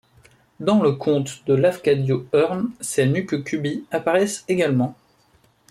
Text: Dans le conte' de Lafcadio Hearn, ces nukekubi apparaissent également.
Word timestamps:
Dans 0.59 0.81
le 0.81 0.93
conte' 0.93 1.43
de 1.45 1.53
Lafcadio 1.53 2.25
Hearn, 2.33 2.71
ces 2.79 3.05
nukekubi 3.05 3.85
apparaissent 3.91 4.43
également. 4.47 4.97